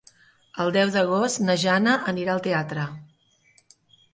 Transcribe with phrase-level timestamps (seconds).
[0.63, 2.87] El deu d'agost na Jana anirà al teatre.